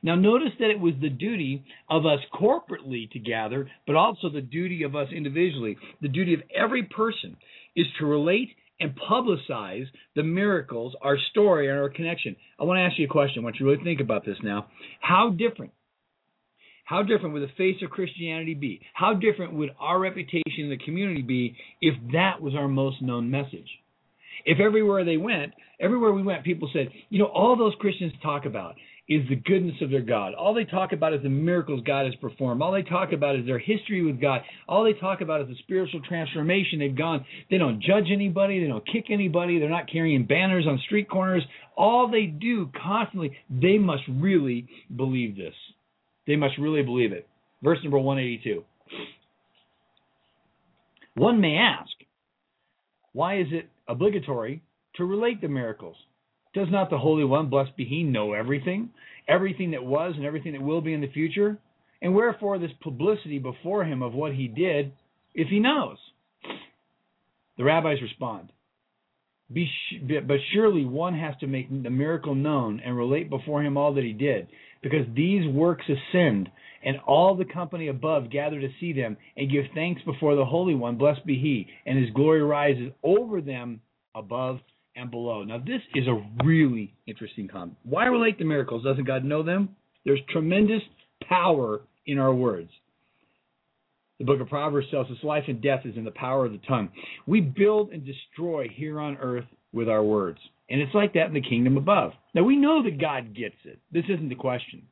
Now, 0.03 0.15
notice 0.15 0.53
that 0.59 0.71
it 0.71 0.81
was 0.81 0.95
the 1.01 1.09
duty 1.11 1.65
of 1.89 2.07
us 2.07 2.21
corporately 2.35 3.11
to 3.13 3.19
gather, 3.19 3.69
but 3.87 3.97
also 3.97 4.31
the 4.31 4.41
duty 4.41 4.83
of 4.83 4.95
us 4.97 5.09
individually. 5.15 5.77
The 6.01 6.09
duty 6.09 6.35
of 6.35 6.41
every 6.55 6.85
person 6.85 7.37
is 7.77 7.87
to 7.99 8.07
relate 8.07 8.51
and 8.79 8.99
publicize 8.99 9.85
the 10.17 10.23
miracles, 10.23 10.95
our 11.03 11.19
story, 11.31 11.69
and 11.69 11.79
our 11.79 11.91
connection. 11.91 12.35
I 12.59 12.65
want 12.65 12.79
to 12.79 12.83
ask 12.83 12.99
you 12.99 13.07
a 13.07 13.09
question. 13.09 13.43
I 13.43 13.45
want 13.45 13.57
you 13.57 13.67
to 13.67 13.73
really 13.73 13.85
think 13.85 14.01
about 14.01 14.25
this 14.25 14.39
now. 14.43 14.69
How 15.01 15.31
different 15.31 15.73
How 16.91 17.05
different 17.05 17.35
would 17.35 17.45
the 17.45 17.53
face 17.57 17.77
of 17.85 17.91
Christianity 17.91 18.55
be? 18.55 18.81
How 18.95 19.15
different 19.15 19.53
would 19.53 19.71
our 19.79 20.01
reputation 20.01 20.43
in 20.65 20.71
the 20.71 20.85
community 20.85 21.23
be 21.23 21.55
if 21.81 21.95
that 22.13 22.43
was 22.43 22.57
our 22.57 22.67
most 22.67 23.01
known 23.01 23.31
message? 23.31 23.69
If 24.45 24.59
everywhere 24.59 25.05
they 25.05 25.17
went, 25.17 25.53
everywhere 25.79 26.13
we 26.13 26.25
went, 26.25 26.43
people 26.43 26.69
said, 26.73 26.89
you 27.09 27.21
know, 27.21 27.27
all 27.27 27.57
those 27.57 27.75
Christians 27.79 28.13
talk 28.25 28.45
about 28.45 28.75
is 29.09 29.23
the 29.29 29.37
goodness 29.37 29.77
of 29.83 29.91
their 29.93 30.01
God. 30.01 30.35
All 30.35 30.53
they 30.53 30.65
talk 30.65 30.91
about 30.91 31.15
is 31.15 31.23
the 31.23 31.29
miracles 31.29 31.81
God 31.87 32.07
has 32.07 32.15
performed. 32.17 32.61
All 32.61 32.73
they 32.73 32.83
talk 32.83 33.13
about 33.13 33.37
is 33.37 33.47
their 33.47 33.61
history 33.61 34.05
with 34.05 34.21
God. 34.21 34.41
All 34.67 34.83
they 34.83 34.95
talk 34.95 35.21
about 35.21 35.43
is 35.43 35.47
the 35.47 35.59
spiritual 35.63 36.01
transformation 36.09 36.81
they've 36.81 36.99
gone. 36.99 37.25
They 37.53 37.59
don't 37.59 37.81
judge 37.81 38.07
anybody. 38.13 38.61
They 38.61 38.67
don't 38.67 38.85
kick 38.85 39.05
anybody. 39.11 39.61
They're 39.61 39.71
not 39.71 39.89
carrying 39.89 40.27
banners 40.27 40.67
on 40.67 40.81
street 40.87 41.09
corners. 41.09 41.45
All 41.77 42.11
they 42.11 42.27
do 42.27 42.69
constantly, 42.83 43.37
they 43.49 43.79
must 43.79 44.03
really 44.09 44.67
believe 44.97 45.37
this. 45.37 45.55
They 46.27 46.37
must 46.37 46.59
really 46.59 46.83
believe 46.83 47.13
it. 47.13 47.29
Verse 47.63 47.79
number 47.83 47.99
182. 47.99 48.65
One 51.15 51.41
may 51.41 51.57
ask, 51.57 51.91
why 53.13 53.41
is 53.41 53.49
it 53.51 53.69
obligatory 53.89 54.63
to 54.95 55.05
relate 55.05 55.41
the 55.41 55.49
miracles? 55.49 55.97
Does 56.55 56.69
not 56.71 56.91
the 56.91 56.99
Holy 56.99 57.25
One, 57.25 57.49
blessed 57.51 57.77
be 57.77 57.85
He, 57.85 58.03
know 58.03 58.33
everything? 58.33 58.91
Everything 59.29 59.73
that 59.73 59.85
was 59.85 60.15
and 60.17 60.25
everything 60.25 60.53
that 60.53 60.63
will 60.63 60.81
be 60.81 60.95
in 60.95 61.01
the 61.01 61.09
future? 61.09 61.59
And 62.03 62.15
wherefore 62.15 62.59
this 62.59 62.71
publicity 62.81 63.39
before 63.39 63.85
Him 63.85 64.03
of 64.03 64.15
what 64.15 64.35
He 64.35 64.49
did, 64.49 64.93
if 65.35 65.49
He 65.49 65.61
knows? 65.61 65.99
The 67.59 67.65
rabbis 67.65 68.01
respond, 68.01 68.53
But 69.51 70.39
surely 70.55 70.85
one 70.85 71.15
has 71.19 71.35
to 71.41 71.47
make 71.47 71.69
the 71.71 71.91
miracle 71.91 72.35
known 72.35 72.81
and 72.85 72.97
relate 72.97 73.29
before 73.29 73.63
Him 73.63 73.77
all 73.77 73.93
that 73.95 74.05
He 74.05 74.13
did, 74.13 74.49
because 74.83 75.07
these 75.15 75.47
works 75.49 75.85
ascend, 75.89 76.51
and 76.83 76.97
all 77.07 77.37
the 77.37 77.45
company 77.45 77.89
above 77.89 78.31
gather 78.31 78.61
to 78.61 78.69
see 78.81 78.93
them, 78.93 79.17
and 79.37 79.51
give 79.51 79.65
thanks 79.75 80.03
before 80.03 80.37
the 80.37 80.45
Holy 80.45 80.75
One, 80.75 80.97
blessed 80.97 81.27
be 81.27 81.39
He, 81.39 81.67
and 81.87 81.99
His 81.99 82.11
glory 82.15 82.43
rises 82.43 82.93
over 83.03 83.41
them 83.41 83.81
above 84.15 84.61
and 84.97 85.11
below. 85.11 85.45
Now, 85.45 85.59
this 85.59 85.83
is 85.95 86.07
a 86.07 86.45
really 86.45 86.95
interesting 87.07 87.49
comment. 87.49 87.77
Why 87.85 88.07
relate 88.07 88.39
the 88.39 88.45
miracles? 88.45 88.85
Doesn't 88.85 89.07
God 89.07 89.25
know 89.25 89.43
them? 89.43 89.77
There's 90.05 90.21
tremendous 90.31 90.83
power 91.29 91.83
in 92.07 92.19
our 92.19 92.35
words. 92.35 92.71
The 94.19 94.25
book 94.25 94.41
of 94.41 94.49
Proverbs 94.49 94.87
tells 94.91 95.11
us 95.11 95.17
life 95.23 95.45
and 95.49 95.63
death 95.63 95.81
is 95.87 95.97
in 95.97 96.05
the 96.05 96.11
power 96.11 96.45
of 96.45 96.53
the 96.53 96.61
tongue. 96.69 96.91
We 97.27 97.41
build 97.41 97.91
and 97.91 98.05
destroy 98.05 98.69
here 98.69 99.01
on 99.01 99.17
earth 99.17 99.47
with 99.73 99.89
our 99.89 100.03
words. 100.03 100.39
And 100.69 100.81
it's 100.81 100.95
like 100.95 101.15
that 101.15 101.27
in 101.27 101.35
the 101.35 101.41
kingdom 101.41 101.77
above. 101.77 102.13
Now, 102.35 102.43
we 102.43 102.57
know 102.57 102.83
that 102.83 103.01
God 103.01 103.35
gets 103.35 103.57
it. 103.65 103.79
This 103.93 104.05
isn't 104.09 104.29
the 104.29 104.35
question. 104.35 104.83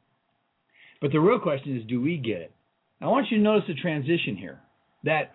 But 1.00 1.12
the 1.12 1.21
real 1.21 1.38
question 1.38 1.76
is 1.76 1.85
do 1.87 2.00
we 2.00 2.16
get 2.16 2.40
it? 2.40 2.52
I 3.00 3.07
want 3.07 3.30
you 3.30 3.37
to 3.38 3.42
notice 3.42 3.68
the 3.68 3.75
transition 3.75 4.37
here. 4.37 4.61
That 5.04 5.35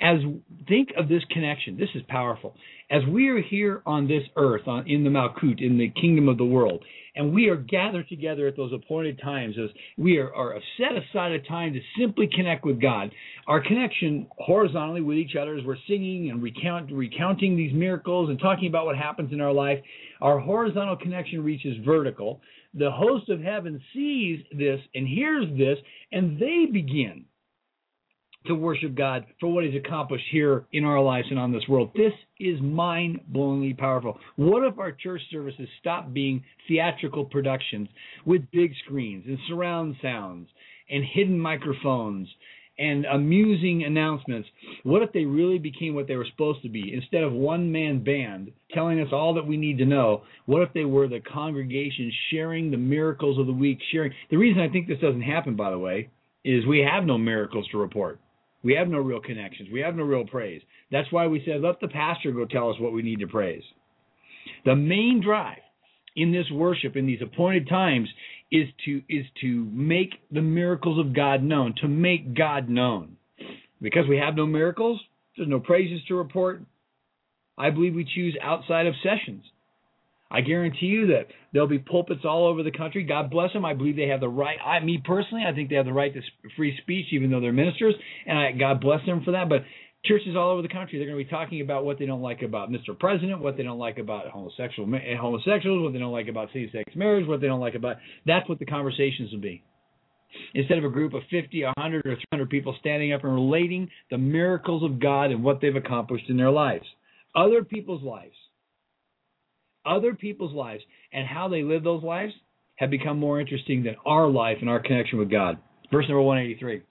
as 0.00 0.18
think 0.66 0.90
of 0.96 1.08
this 1.08 1.22
connection, 1.30 1.76
this 1.76 1.90
is 1.94 2.02
powerful. 2.08 2.54
As 2.90 3.02
we 3.08 3.28
are 3.28 3.40
here 3.40 3.82
on 3.84 4.08
this 4.08 4.22
earth, 4.36 4.66
on, 4.66 4.88
in 4.88 5.04
the 5.04 5.10
Malkut, 5.10 5.62
in 5.62 5.78
the 5.78 5.90
kingdom 6.00 6.28
of 6.28 6.38
the 6.38 6.44
world, 6.44 6.82
and 7.14 7.34
we 7.34 7.48
are 7.48 7.56
gathered 7.56 8.08
together 8.08 8.46
at 8.46 8.56
those 8.56 8.72
appointed 8.72 9.20
times, 9.20 9.56
as 9.62 9.68
we 9.98 10.18
are, 10.18 10.32
are 10.34 10.58
set 10.78 10.92
aside 10.96 11.32
a 11.32 11.40
time 11.40 11.74
to 11.74 11.80
simply 11.98 12.28
connect 12.34 12.64
with 12.64 12.80
God, 12.80 13.10
our 13.46 13.60
connection 13.60 14.26
horizontally 14.38 15.02
with 15.02 15.18
each 15.18 15.36
other 15.40 15.56
as 15.56 15.64
we're 15.64 15.76
singing 15.86 16.30
and 16.30 16.42
recount, 16.42 16.90
recounting 16.90 17.56
these 17.56 17.74
miracles 17.74 18.30
and 18.30 18.38
talking 18.38 18.68
about 18.68 18.86
what 18.86 18.96
happens 18.96 19.32
in 19.32 19.40
our 19.40 19.52
life, 19.52 19.78
our 20.20 20.38
horizontal 20.38 20.96
connection 20.96 21.44
reaches 21.44 21.76
vertical. 21.84 22.40
The 22.74 22.90
host 22.90 23.28
of 23.28 23.40
heaven 23.40 23.80
sees 23.92 24.40
this 24.56 24.80
and 24.94 25.06
hears 25.06 25.46
this, 25.58 25.78
and 26.12 26.38
they 26.38 26.66
begin 26.72 27.24
to 28.46 28.54
worship 28.54 28.94
God 28.94 29.26
for 29.38 29.52
what 29.52 29.64
He's 29.64 29.74
accomplished 29.74 30.24
here 30.30 30.64
in 30.72 30.84
our 30.84 31.00
lives 31.00 31.26
and 31.30 31.38
on 31.38 31.52
this 31.52 31.68
world. 31.68 31.90
This 31.94 32.12
is 32.38 32.60
mind 32.60 33.20
blowingly 33.32 33.76
powerful. 33.76 34.18
What 34.36 34.64
if 34.64 34.78
our 34.78 34.92
church 34.92 35.20
services 35.30 35.68
stopped 35.80 36.14
being 36.14 36.42
theatrical 36.66 37.24
productions 37.24 37.88
with 38.24 38.50
big 38.50 38.72
screens 38.84 39.24
and 39.26 39.38
surround 39.48 39.96
sounds 40.00 40.48
and 40.88 41.04
hidden 41.04 41.38
microphones 41.38 42.28
and 42.78 43.04
amusing 43.04 43.84
announcements? 43.84 44.48
What 44.84 45.02
if 45.02 45.12
they 45.12 45.26
really 45.26 45.58
became 45.58 45.94
what 45.94 46.08
they 46.08 46.16
were 46.16 46.26
supposed 46.30 46.62
to 46.62 46.70
be? 46.70 46.94
Instead 46.94 47.22
of 47.22 47.32
one 47.32 47.70
man 47.70 48.02
band 48.02 48.52
telling 48.72 49.00
us 49.00 49.08
all 49.12 49.34
that 49.34 49.46
we 49.46 49.58
need 49.58 49.76
to 49.78 49.84
know, 49.84 50.22
what 50.46 50.62
if 50.62 50.72
they 50.72 50.86
were 50.86 51.08
the 51.08 51.20
congregation 51.20 52.10
sharing 52.30 52.70
the 52.70 52.78
miracles 52.78 53.38
of 53.38 53.46
the 53.46 53.52
week, 53.52 53.78
sharing? 53.92 54.12
The 54.30 54.38
reason 54.38 54.62
I 54.62 54.70
think 54.70 54.88
this 54.88 55.00
doesn't 55.00 55.20
happen, 55.20 55.56
by 55.56 55.70
the 55.70 55.78
way, 55.78 56.08
is 56.42 56.64
we 56.64 56.80
have 56.90 57.04
no 57.04 57.18
miracles 57.18 57.68
to 57.70 57.78
report. 57.78 58.18
We 58.62 58.74
have 58.74 58.88
no 58.88 58.98
real 58.98 59.20
connections. 59.20 59.68
We 59.72 59.80
have 59.80 59.96
no 59.96 60.02
real 60.02 60.26
praise. 60.26 60.62
That's 60.92 61.10
why 61.12 61.26
we 61.26 61.42
said, 61.46 61.62
let 61.62 61.80
the 61.80 61.88
pastor 61.88 62.32
go 62.32 62.44
tell 62.44 62.70
us 62.70 62.78
what 62.78 62.92
we 62.92 63.02
need 63.02 63.20
to 63.20 63.26
praise. 63.26 63.62
The 64.64 64.76
main 64.76 65.22
drive 65.24 65.60
in 66.16 66.32
this 66.32 66.50
worship, 66.52 66.96
in 66.96 67.06
these 67.06 67.22
appointed 67.22 67.68
times, 67.68 68.08
is 68.50 68.66
to 68.84 69.00
is 69.08 69.24
to 69.40 69.68
make 69.72 70.14
the 70.30 70.42
miracles 70.42 70.98
of 70.98 71.14
God 71.14 71.42
known, 71.42 71.74
to 71.80 71.88
make 71.88 72.36
God 72.36 72.68
known. 72.68 73.16
Because 73.80 74.06
we 74.08 74.18
have 74.18 74.34
no 74.34 74.46
miracles, 74.46 75.00
there's 75.36 75.48
no 75.48 75.60
praises 75.60 76.00
to 76.08 76.16
report. 76.16 76.62
I 77.56 77.70
believe 77.70 77.94
we 77.94 78.04
choose 78.04 78.36
outside 78.42 78.86
of 78.86 78.94
sessions. 79.02 79.44
I 80.30 80.42
guarantee 80.42 80.86
you 80.86 81.08
that 81.08 81.26
there'll 81.52 81.68
be 81.68 81.80
pulpits 81.80 82.20
all 82.24 82.46
over 82.46 82.62
the 82.62 82.70
country. 82.70 83.02
God 83.02 83.30
bless 83.30 83.52
them. 83.52 83.64
I 83.64 83.74
believe 83.74 83.96
they 83.96 84.08
have 84.08 84.20
the 84.20 84.28
right. 84.28 84.58
I, 84.64 84.78
me 84.80 85.02
personally, 85.04 85.44
I 85.46 85.52
think 85.52 85.70
they 85.70 85.76
have 85.76 85.86
the 85.86 85.92
right 85.92 86.14
to 86.14 86.20
free 86.56 86.78
speech, 86.82 87.06
even 87.12 87.30
though 87.30 87.40
they're 87.40 87.52
ministers, 87.52 87.94
and 88.26 88.38
I, 88.38 88.52
God 88.52 88.80
bless 88.80 89.04
them 89.06 89.22
for 89.24 89.32
that. 89.32 89.48
But 89.48 89.62
churches 90.04 90.36
all 90.36 90.50
over 90.50 90.62
the 90.62 90.68
country, 90.68 90.98
they're 90.98 91.08
going 91.08 91.18
to 91.18 91.24
be 91.24 91.30
talking 91.30 91.60
about 91.60 91.84
what 91.84 91.98
they 91.98 92.06
don't 92.06 92.22
like 92.22 92.42
about 92.42 92.70
Mr. 92.70 92.96
President, 92.98 93.40
what 93.40 93.56
they 93.56 93.64
don't 93.64 93.78
like 93.78 93.98
about 93.98 94.28
homosexual 94.28 94.88
eh, 94.94 95.16
homosexuals, 95.18 95.82
what 95.82 95.92
they 95.92 95.98
don't 95.98 96.12
like 96.12 96.28
about 96.28 96.48
same-sex 96.54 96.94
marriage, 96.94 97.26
what 97.26 97.40
they 97.40 97.48
don't 97.48 97.60
like 97.60 97.74
about. 97.74 97.96
That's 98.24 98.48
what 98.48 98.60
the 98.60 98.66
conversations 98.66 99.32
will 99.32 99.40
be. 99.40 99.64
Instead 100.54 100.78
of 100.78 100.84
a 100.84 100.90
group 100.90 101.12
of 101.12 101.22
50, 101.28 101.64
100, 101.64 102.06
or 102.06 102.14
300 102.14 102.48
people 102.48 102.76
standing 102.78 103.12
up 103.12 103.24
and 103.24 103.34
relating 103.34 103.88
the 104.12 104.18
miracles 104.18 104.84
of 104.84 105.00
God 105.00 105.32
and 105.32 105.42
what 105.42 105.60
they've 105.60 105.74
accomplished 105.74 106.26
in 106.28 106.36
their 106.36 106.52
lives, 106.52 106.86
other 107.34 107.64
people's 107.64 108.02
lives 108.04 108.34
other 109.86 110.14
people's 110.14 110.54
lives 110.54 110.82
and 111.12 111.26
how 111.26 111.48
they 111.48 111.62
live 111.62 111.82
those 111.82 112.02
lives 112.02 112.32
have 112.76 112.90
become 112.90 113.18
more 113.18 113.40
interesting 113.40 113.82
than 113.82 113.96
our 114.06 114.28
life 114.28 114.58
and 114.60 114.70
our 114.70 114.80
connection 114.80 115.18
with 115.18 115.30
God. 115.30 115.58
Verse 115.92 116.06
number 116.08 116.22
183. 116.22 116.82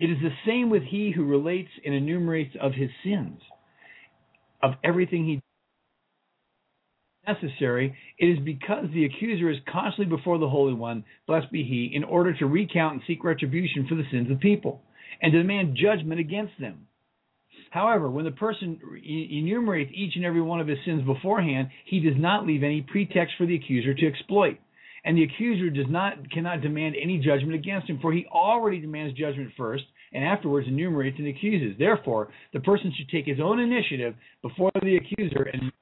It 0.00 0.10
is 0.10 0.18
the 0.22 0.30
same 0.46 0.70
with 0.70 0.82
he 0.82 1.12
who 1.14 1.24
relates 1.24 1.70
and 1.84 1.94
enumerates 1.94 2.54
of 2.60 2.72
his 2.72 2.90
sins, 3.04 3.40
of 4.62 4.72
everything 4.84 5.24
he 5.24 5.40
necessary, 7.28 7.94
it 8.18 8.26
is 8.26 8.38
because 8.44 8.86
the 8.92 9.04
accuser 9.04 9.50
is 9.50 9.58
constantly 9.70 10.16
before 10.16 10.38
the 10.38 10.48
Holy 10.48 10.72
One, 10.72 11.04
blessed 11.26 11.52
be 11.52 11.62
he, 11.62 11.94
in 11.94 12.04
order 12.04 12.32
to 12.38 12.46
recount 12.46 12.94
and 12.94 13.02
seek 13.06 13.22
retribution 13.22 13.86
for 13.88 13.94
the 13.94 14.08
sins 14.10 14.30
of 14.30 14.40
people, 14.40 14.82
and 15.20 15.32
to 15.32 15.42
demand 15.42 15.76
judgment 15.80 16.20
against 16.20 16.54
them. 16.58 16.87
However, 17.70 18.10
when 18.10 18.24
the 18.24 18.30
person 18.30 18.80
enumerates 19.04 19.90
each 19.94 20.16
and 20.16 20.24
every 20.24 20.40
one 20.40 20.60
of 20.60 20.66
his 20.66 20.78
sins 20.84 21.04
beforehand, 21.04 21.68
he 21.84 22.00
does 22.00 22.16
not 22.16 22.46
leave 22.46 22.62
any 22.62 22.82
pretext 22.82 23.34
for 23.36 23.46
the 23.46 23.54
accuser 23.54 23.94
to 23.94 24.06
exploit. 24.06 24.58
And 25.04 25.16
the 25.16 25.24
accuser 25.24 25.70
does 25.70 25.86
not 25.88 26.30
cannot 26.30 26.60
demand 26.60 26.96
any 27.00 27.18
judgment 27.18 27.54
against 27.54 27.88
him, 27.88 27.98
for 28.00 28.12
he 28.12 28.26
already 28.26 28.80
demands 28.80 29.16
judgment 29.18 29.52
first, 29.56 29.84
and 30.12 30.24
afterwards 30.24 30.66
enumerates 30.68 31.18
and 31.18 31.28
accuses. 31.28 31.76
Therefore, 31.78 32.28
the 32.52 32.60
person 32.60 32.92
should 32.96 33.08
take 33.08 33.26
his 33.26 33.40
own 33.40 33.60
initiative 33.60 34.14
before 34.42 34.72
the 34.82 34.96
accuser 34.96 35.42
and 35.52 35.72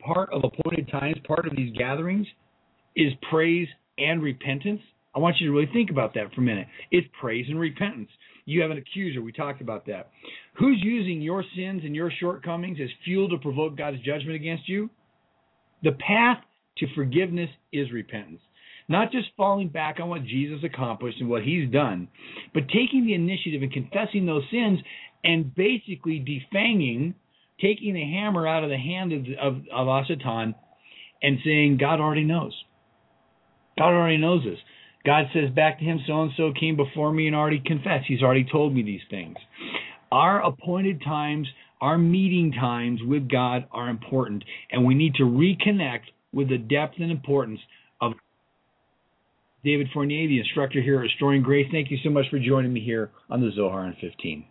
part 0.00 0.32
of 0.32 0.42
appointed 0.44 0.88
times, 0.90 1.16
part 1.26 1.46
of 1.46 1.56
these 1.56 1.76
gatherings, 1.76 2.26
is 2.94 3.12
praise 3.30 3.68
and 3.98 4.22
repentance. 4.22 4.80
I 5.14 5.18
want 5.18 5.36
you 5.40 5.48
to 5.48 5.52
really 5.52 5.70
think 5.72 5.90
about 5.90 6.14
that 6.14 6.34
for 6.34 6.42
a 6.42 6.44
minute. 6.44 6.66
It's 6.90 7.06
praise 7.20 7.46
and 7.48 7.58
repentance. 7.58 8.10
You 8.46 8.62
have 8.62 8.70
an 8.70 8.78
accuser. 8.78 9.20
We 9.20 9.32
talked 9.32 9.60
about 9.60 9.86
that. 9.86 10.10
Who's 10.58 10.80
using 10.82 11.20
your 11.20 11.44
sins 11.56 11.82
and 11.84 11.94
your 11.94 12.10
shortcomings 12.18 12.78
as 12.82 12.88
fuel 13.04 13.28
to 13.28 13.38
provoke 13.38 13.76
God's 13.76 13.98
judgment 13.98 14.36
against 14.36 14.68
you? 14.68 14.88
The 15.82 15.92
path 15.92 16.38
to 16.78 16.86
forgiveness 16.94 17.50
is 17.72 17.90
repentance. 17.92 18.40
Not 18.88 19.10
just 19.10 19.28
falling 19.36 19.68
back 19.68 19.98
on 20.00 20.08
what 20.08 20.24
Jesus 20.24 20.60
accomplished 20.62 21.18
and 21.20 21.28
what 21.28 21.42
he's 21.42 21.70
done, 21.70 22.06
but 22.54 22.68
taking 22.68 23.04
the 23.04 23.14
initiative 23.14 23.62
and 23.62 23.72
confessing 23.72 24.26
those 24.26 24.44
sins 24.50 24.78
and 25.24 25.52
basically 25.52 26.24
defanging, 26.24 27.14
taking 27.60 27.94
the 27.94 28.00
hammer 28.00 28.46
out 28.46 28.62
of 28.62 28.70
the 28.70 28.76
hand 28.76 29.12
of, 29.12 29.24
of, 29.42 29.54
of 29.72 29.86
Asatan 29.88 30.54
and 31.20 31.38
saying, 31.44 31.78
God 31.80 32.00
already 32.00 32.22
knows. 32.22 32.54
God 33.76 33.88
already 33.88 34.18
knows 34.18 34.44
this. 34.44 34.58
God 35.06 35.26
says 35.32 35.50
back 35.54 35.78
to 35.78 35.84
him, 35.84 36.00
so 36.04 36.22
and 36.22 36.32
so 36.36 36.52
came 36.58 36.76
before 36.76 37.12
me 37.12 37.28
and 37.28 37.36
already 37.36 37.62
confessed. 37.64 38.06
He's 38.08 38.22
already 38.22 38.44
told 38.50 38.74
me 38.74 38.82
these 38.82 39.00
things. 39.08 39.36
Our 40.10 40.44
appointed 40.44 41.00
times, 41.02 41.46
our 41.80 41.96
meeting 41.96 42.52
times 42.52 43.00
with 43.04 43.30
God 43.30 43.66
are 43.70 43.88
important, 43.88 44.44
and 44.72 44.84
we 44.84 44.94
need 44.94 45.14
to 45.14 45.22
reconnect 45.22 46.06
with 46.32 46.48
the 46.48 46.58
depth 46.58 46.94
and 46.98 47.12
importance 47.12 47.60
of 48.00 48.14
David 49.64 49.88
Fournier, 49.94 50.26
the 50.26 50.40
instructor 50.40 50.82
here 50.82 50.96
at 50.96 51.02
Restoring 51.02 51.42
Grace. 51.42 51.68
Thank 51.70 51.90
you 51.92 51.98
so 52.02 52.10
much 52.10 52.26
for 52.28 52.40
joining 52.40 52.72
me 52.72 52.80
here 52.80 53.10
on 53.30 53.40
the 53.40 53.50
Zohar 53.54 53.86
in 53.86 53.94
15. 54.00 54.44